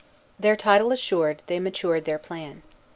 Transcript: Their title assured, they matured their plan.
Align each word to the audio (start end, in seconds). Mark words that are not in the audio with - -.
Their 0.39 0.55
title 0.55 0.91
assured, 0.91 1.43
they 1.45 1.59
matured 1.59 2.05
their 2.05 2.17
plan. 2.17 2.63